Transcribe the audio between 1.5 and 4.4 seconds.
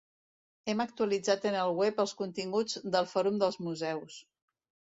el web els continguts del Fòrum dels Museus.